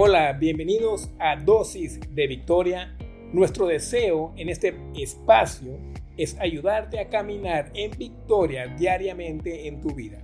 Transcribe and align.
Hola, 0.00 0.32
bienvenidos 0.32 1.10
a 1.18 1.34
Dosis 1.34 1.98
de 2.14 2.28
Victoria. 2.28 2.96
Nuestro 3.32 3.66
deseo 3.66 4.32
en 4.36 4.48
este 4.48 4.76
espacio 4.94 5.76
es 6.16 6.38
ayudarte 6.38 7.00
a 7.00 7.08
caminar 7.08 7.72
en 7.74 7.90
victoria 7.98 8.68
diariamente 8.68 9.66
en 9.66 9.80
tu 9.80 9.96
vida. 9.96 10.22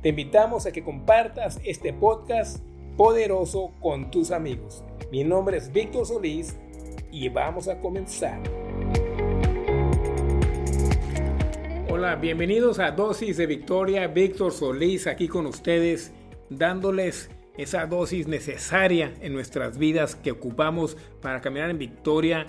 Te 0.00 0.08
invitamos 0.08 0.64
a 0.64 0.72
que 0.72 0.82
compartas 0.82 1.60
este 1.66 1.92
podcast 1.92 2.64
poderoso 2.96 3.72
con 3.82 4.10
tus 4.10 4.30
amigos. 4.30 4.82
Mi 5.12 5.22
nombre 5.22 5.58
es 5.58 5.70
Víctor 5.70 6.06
Solís 6.06 6.56
y 7.12 7.28
vamos 7.28 7.68
a 7.68 7.78
comenzar. 7.78 8.40
Hola, 11.90 12.16
bienvenidos 12.16 12.78
a 12.78 12.90
Dosis 12.90 13.36
de 13.36 13.44
Victoria. 13.44 14.06
Víctor 14.06 14.50
Solís 14.50 15.06
aquí 15.06 15.28
con 15.28 15.44
ustedes 15.44 16.10
dándoles 16.48 17.28
esa 17.56 17.86
dosis 17.86 18.26
necesaria 18.26 19.14
en 19.20 19.32
nuestras 19.32 19.78
vidas 19.78 20.14
que 20.16 20.30
ocupamos 20.30 20.96
para 21.20 21.40
caminar 21.40 21.70
en 21.70 21.78
victoria 21.78 22.46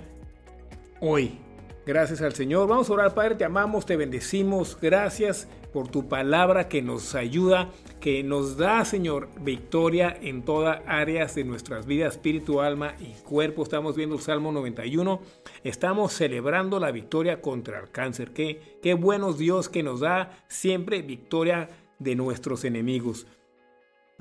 hoy. 0.99 1.39
Gracias 1.85 2.21
al 2.21 2.33
Señor. 2.33 2.67
Vamos 2.67 2.89
a 2.89 2.93
orar, 2.93 3.13
Padre, 3.15 3.35
te 3.35 3.43
amamos, 3.43 3.87
te 3.87 3.97
bendecimos. 3.97 4.77
Gracias 4.79 5.47
por 5.73 5.87
tu 5.87 6.07
palabra 6.07 6.67
que 6.67 6.83
nos 6.83 7.15
ayuda, 7.15 7.69
que 7.99 8.23
nos 8.23 8.55
da, 8.55 8.85
Señor, 8.85 9.29
victoria 9.41 10.15
en 10.21 10.43
todas 10.43 10.81
áreas 10.85 11.33
de 11.33 11.43
nuestras 11.43 11.87
vidas, 11.87 12.13
espíritu, 12.13 12.61
alma 12.61 12.93
y 12.99 13.13
cuerpo. 13.23 13.63
Estamos 13.63 13.95
viendo 13.95 14.15
el 14.15 14.21
Salmo 14.21 14.51
91. 14.51 15.21
Estamos 15.63 16.13
celebrando 16.13 16.79
la 16.79 16.91
victoria 16.91 17.41
contra 17.41 17.79
el 17.79 17.89
cáncer. 17.89 18.31
Qué, 18.31 18.77
qué 18.83 18.93
buenos 18.93 19.39
Dios 19.39 19.67
que 19.67 19.81
nos 19.81 20.01
da 20.01 20.37
siempre 20.47 21.01
victoria 21.01 21.69
de 21.97 22.15
nuestros 22.15 22.63
enemigos. 22.63 23.25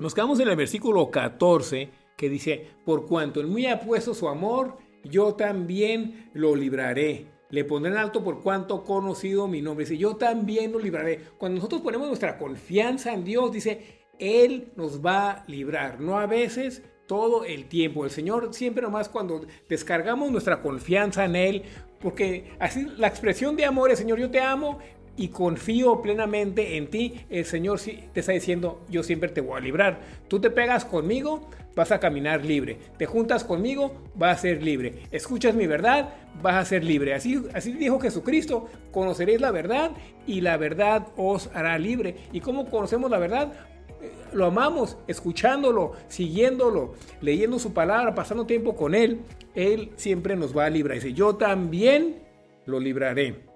Nos 0.01 0.15
quedamos 0.15 0.39
en 0.39 0.47
el 0.47 0.55
versículo 0.55 1.11
14 1.11 1.91
que 2.17 2.27
dice, 2.27 2.69
por 2.83 3.05
cuanto 3.05 3.39
en 3.39 3.53
mí 3.53 3.67
ha 3.67 3.79
puesto 3.79 4.15
su 4.15 4.27
amor, 4.27 4.77
yo 5.03 5.35
también 5.35 6.31
lo 6.33 6.55
libraré. 6.55 7.27
Le 7.51 7.65
pondré 7.65 7.91
en 7.91 7.99
alto 7.99 8.23
por 8.23 8.41
cuanto 8.41 8.83
conocido 8.83 9.47
mi 9.47 9.61
nombre. 9.61 9.85
Dice, 9.85 9.99
yo 9.99 10.15
también 10.15 10.71
lo 10.71 10.79
libraré. 10.79 11.19
Cuando 11.37 11.57
nosotros 11.57 11.81
ponemos 11.81 12.07
nuestra 12.07 12.39
confianza 12.39 13.13
en 13.13 13.23
Dios, 13.23 13.51
dice, 13.51 14.07
Él 14.17 14.71
nos 14.75 15.05
va 15.05 15.29
a 15.29 15.43
librar. 15.45 15.99
No 15.99 16.17
a 16.17 16.25
veces, 16.25 16.81
todo 17.05 17.45
el 17.45 17.67
tiempo. 17.67 18.03
El 18.03 18.09
Señor 18.09 18.55
siempre 18.55 18.81
nomás 18.81 19.07
cuando 19.07 19.45
descargamos 19.69 20.31
nuestra 20.31 20.63
confianza 20.63 21.25
en 21.25 21.35
Él, 21.35 21.63
porque 21.99 22.55
así 22.59 22.87
la 22.97 23.05
expresión 23.05 23.55
de 23.55 23.65
amor 23.65 23.91
es, 23.91 23.99
Señor, 23.99 24.17
yo 24.17 24.31
te 24.31 24.41
amo, 24.41 24.79
y 25.21 25.27
confío 25.27 26.01
plenamente 26.01 26.77
en 26.77 26.87
ti, 26.87 27.13
el 27.29 27.45
Señor 27.45 27.79
te 27.79 28.19
está 28.19 28.31
diciendo, 28.31 28.81
yo 28.89 29.03
siempre 29.03 29.29
te 29.29 29.39
voy 29.39 29.55
a 29.55 29.61
librar. 29.61 29.99
Tú 30.27 30.39
te 30.39 30.49
pegas 30.49 30.83
conmigo, 30.83 31.47
vas 31.75 31.91
a 31.91 31.99
caminar 31.99 32.43
libre. 32.43 32.79
Te 32.97 33.05
juntas 33.05 33.43
conmigo, 33.43 33.93
vas 34.15 34.39
a 34.39 34.41
ser 34.41 34.63
libre. 34.63 35.03
Escuchas 35.11 35.53
mi 35.53 35.67
verdad, 35.67 36.09
vas 36.41 36.55
a 36.55 36.65
ser 36.65 36.83
libre. 36.83 37.13
Así, 37.13 37.39
así 37.53 37.73
dijo 37.73 37.99
Jesucristo, 37.99 38.67
conoceréis 38.91 39.39
la 39.39 39.51
verdad 39.51 39.91
y 40.25 40.41
la 40.41 40.57
verdad 40.57 41.09
os 41.17 41.51
hará 41.53 41.77
libre. 41.77 42.15
¿Y 42.33 42.39
cómo 42.39 42.67
conocemos 42.67 43.11
la 43.11 43.19
verdad? 43.19 43.53
Eh, 44.01 44.11
lo 44.33 44.47
amamos, 44.47 44.97
escuchándolo, 45.05 45.91
siguiéndolo, 46.07 46.95
leyendo 47.21 47.59
su 47.59 47.73
palabra, 47.73 48.15
pasando 48.15 48.47
tiempo 48.47 48.75
con 48.75 48.95
Él. 48.95 49.19
Él 49.53 49.91
siempre 49.97 50.35
nos 50.35 50.57
va 50.57 50.65
a 50.65 50.71
librar. 50.71 50.95
Dice, 50.95 51.13
yo 51.13 51.35
también 51.35 52.23
lo 52.65 52.79
libraré. 52.79 53.50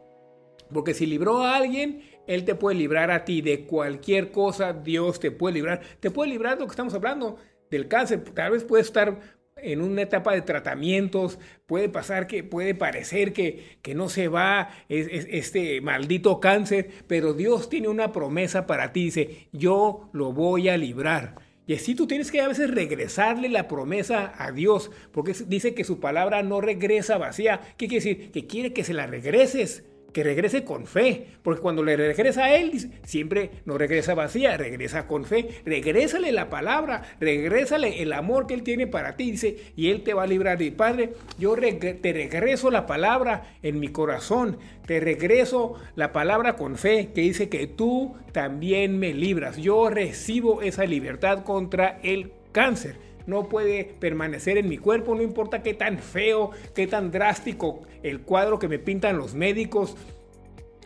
Porque 0.73 0.93
si 0.93 1.05
libró 1.05 1.43
a 1.43 1.57
alguien, 1.57 2.01
Él 2.27 2.45
te 2.45 2.55
puede 2.55 2.77
librar 2.77 3.11
a 3.11 3.25
ti 3.25 3.41
de 3.41 3.65
cualquier 3.65 4.31
cosa. 4.31 4.73
Dios 4.73 5.19
te 5.19 5.31
puede 5.31 5.55
librar. 5.55 5.81
Te 5.99 6.11
puede 6.11 6.31
librar 6.31 6.55
de 6.55 6.61
lo 6.61 6.67
que 6.67 6.71
estamos 6.71 6.93
hablando, 6.93 7.37
del 7.69 7.87
cáncer. 7.87 8.23
Tal 8.33 8.51
vez 8.51 8.63
puede 8.63 8.83
estar 8.83 9.19
en 9.57 9.81
una 9.81 10.01
etapa 10.01 10.33
de 10.33 10.41
tratamientos, 10.41 11.39
puede 11.65 11.89
pasar 11.89 12.27
que 12.27 12.43
puede 12.43 12.75
parecer 12.75 13.33
que, 13.33 13.77
que 13.81 13.95
no 13.95 14.09
se 14.09 14.27
va 14.27 14.69
este 14.89 15.79
maldito 15.81 16.39
cáncer, 16.39 16.89
pero 17.07 17.33
Dios 17.33 17.69
tiene 17.69 17.87
una 17.87 18.11
promesa 18.11 18.67
para 18.67 18.91
ti, 18.91 19.05
dice, 19.05 19.47
yo 19.53 20.09
lo 20.13 20.33
voy 20.33 20.69
a 20.69 20.77
librar. 20.77 21.35
Y 21.67 21.73
así 21.73 21.95
tú 21.95 22.05
tienes 22.05 22.31
que 22.31 22.41
a 22.41 22.47
veces 22.47 22.69
regresarle 22.69 23.49
la 23.49 23.67
promesa 23.67 24.33
a 24.37 24.51
Dios, 24.51 24.91
porque 25.11 25.33
dice 25.47 25.73
que 25.73 25.83
su 25.83 25.99
palabra 25.99 26.43
no 26.43 26.61
regresa 26.61 27.17
vacía. 27.17 27.61
¿Qué 27.77 27.87
quiere 27.87 28.05
decir? 28.05 28.31
Que 28.31 28.45
quiere 28.45 28.71
que 28.71 28.83
se 28.83 28.93
la 28.93 29.07
regreses 29.07 29.83
que 30.15 30.23
regrese 30.23 30.63
con 30.63 30.87
fe, 30.87 31.27
porque 31.43 31.59
cuando 31.59 31.83
le 31.83 31.97
regresa 31.97 32.45
a 32.45 32.55
Él, 32.55 32.71
siempre 33.03 33.51
no 33.65 33.77
regresa 33.77 34.13
vacía, 34.13 34.55
regresa 34.55 35.07
con 35.07 35.25
fe, 35.25 35.49
regrésale 35.65 36.31
la 36.31 36.49
palabra, 36.49 37.03
regrésale 37.19 38.01
el 38.01 38.13
amor 38.13 38.47
que 38.47 38.53
Él 38.53 38.63
tiene 38.63 38.87
para 38.87 39.17
ti, 39.17 39.31
dice, 39.31 39.57
y 39.75 39.89
Él 39.89 40.03
te 40.03 40.13
va 40.13 40.23
a 40.23 40.27
librar. 40.27 40.61
Y 40.61 40.71
Padre, 40.71 41.15
yo 41.37 41.57
te 41.57 42.13
regreso 42.13 42.71
la 42.71 42.85
palabra 42.85 43.57
en 43.61 43.77
mi 43.77 43.89
corazón, 43.89 44.57
te 44.85 45.01
regreso 45.01 45.73
la 45.97 46.13
palabra 46.13 46.55
con 46.55 46.77
fe, 46.77 47.09
que 47.13 47.19
dice 47.19 47.49
que 47.49 47.67
tú 47.67 48.15
también 48.31 48.97
me 48.97 49.13
libras. 49.13 49.57
Yo 49.57 49.89
recibo 49.89 50.61
esa 50.61 50.85
libertad 50.85 51.43
contra 51.43 51.99
el 52.03 52.31
cáncer 52.53 52.95
no 53.27 53.49
puede 53.49 53.83
permanecer 53.83 54.57
en 54.57 54.69
mi 54.69 54.77
cuerpo, 54.77 55.15
no 55.15 55.21
importa 55.21 55.63
qué 55.63 55.73
tan 55.73 55.99
feo, 55.99 56.51
qué 56.73 56.87
tan 56.87 57.11
drástico 57.11 57.81
el 58.03 58.21
cuadro 58.21 58.59
que 58.59 58.67
me 58.67 58.79
pintan 58.79 59.17
los 59.17 59.33
médicos, 59.33 59.95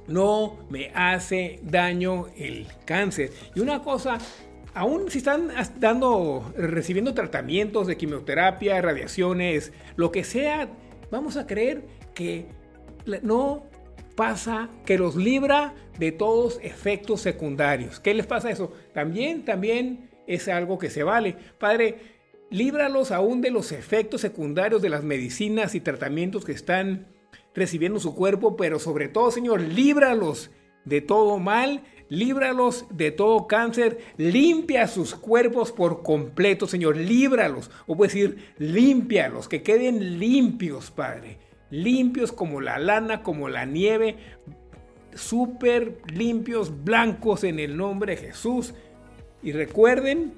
no 0.07 0.57
me 0.69 0.91
hace 0.93 1.59
daño 1.63 2.27
el 2.35 2.67
cáncer. 2.85 3.31
Y 3.55 3.59
una 3.59 3.81
cosa, 3.81 4.17
aún 4.73 5.09
si 5.11 5.19
están 5.19 5.51
dando, 5.77 6.51
recibiendo 6.57 7.13
tratamientos 7.13 7.87
de 7.87 7.97
quimioterapia, 7.97 8.81
radiaciones, 8.81 9.71
lo 9.95 10.11
que 10.11 10.23
sea, 10.23 10.69
vamos 11.11 11.37
a 11.37 11.45
creer 11.45 11.83
que 12.13 12.47
no 13.21 13.63
pasa, 14.15 14.69
que 14.85 14.97
los 14.97 15.15
libra 15.15 15.73
de 15.97 16.11
todos 16.11 16.59
efectos 16.61 17.21
secundarios. 17.21 17.99
¿Qué 17.99 18.13
les 18.13 18.25
pasa 18.25 18.49
eso? 18.49 18.73
También, 18.93 19.45
también 19.45 20.09
es 20.27 20.47
algo 20.47 20.77
que 20.77 20.89
se 20.89 21.03
vale. 21.03 21.35
Padre, 21.57 22.18
líbralos 22.49 23.11
aún 23.11 23.41
de 23.41 23.51
los 23.51 23.71
efectos 23.71 24.21
secundarios 24.21 24.81
de 24.81 24.89
las 24.89 25.03
medicinas 25.03 25.75
y 25.75 25.81
tratamientos 25.81 26.45
que 26.45 26.51
están 26.51 27.07
recibiendo 27.53 27.99
su 27.99 28.15
cuerpo, 28.15 28.55
pero 28.55 28.79
sobre 28.79 29.07
todo, 29.07 29.31
Señor, 29.31 29.61
líbralos 29.61 30.51
de 30.85 31.01
todo 31.01 31.39
mal, 31.39 31.83
líbralos 32.09 32.85
de 32.91 33.11
todo 33.11 33.47
cáncer, 33.47 33.99
limpia 34.17 34.87
sus 34.87 35.15
cuerpos 35.15 35.71
por 35.71 36.03
completo, 36.03 36.67
Señor, 36.67 36.97
líbralos, 36.97 37.69
o 37.85 37.95
puedo 37.95 38.11
decir, 38.11 38.53
límpialos, 38.57 39.47
que 39.47 39.61
queden 39.61 40.19
limpios, 40.19 40.91
Padre, 40.91 41.37
limpios 41.69 42.31
como 42.31 42.61
la 42.61 42.79
lana, 42.79 43.21
como 43.23 43.49
la 43.49 43.65
nieve, 43.65 44.17
súper 45.13 45.97
limpios, 46.11 46.83
blancos 46.83 47.43
en 47.43 47.59
el 47.59 47.77
nombre 47.77 48.15
de 48.15 48.27
Jesús. 48.27 48.73
Y 49.41 49.51
recuerden 49.51 50.33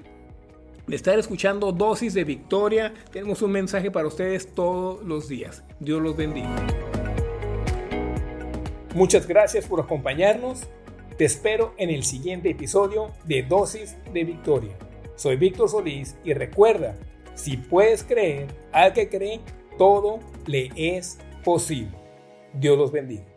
de 0.86 0.96
estar 0.96 1.18
escuchando 1.18 1.72
Dosis 1.72 2.14
de 2.14 2.24
Victoria. 2.24 2.92
Tenemos 3.12 3.42
un 3.42 3.52
mensaje 3.52 3.90
para 3.90 4.08
ustedes 4.08 4.54
todos 4.54 5.02
los 5.04 5.28
días. 5.28 5.62
Dios 5.80 6.00
los 6.02 6.16
bendiga. 6.16 6.54
Muchas 8.94 9.26
gracias 9.26 9.66
por 9.66 9.80
acompañarnos. 9.80 10.68
Te 11.16 11.24
espero 11.24 11.74
en 11.78 11.90
el 11.90 12.04
siguiente 12.04 12.50
episodio 12.50 13.10
de 13.24 13.42
Dosis 13.42 13.96
de 14.12 14.24
Victoria. 14.24 14.76
Soy 15.16 15.36
Víctor 15.36 15.68
Solís 15.68 16.16
y 16.24 16.34
recuerda, 16.34 16.96
si 17.34 17.56
puedes 17.56 18.02
creer, 18.02 18.48
al 18.72 18.92
que 18.92 19.08
cree, 19.08 19.40
todo 19.78 20.20
le 20.46 20.70
es 20.76 21.18
posible. 21.44 21.96
Dios 22.54 22.76
los 22.76 22.92
bendiga. 22.92 23.31